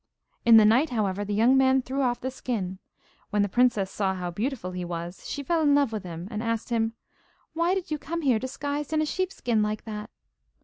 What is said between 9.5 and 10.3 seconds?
like that?